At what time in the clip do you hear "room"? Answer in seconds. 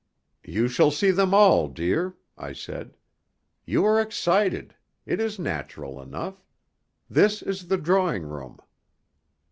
8.23-8.57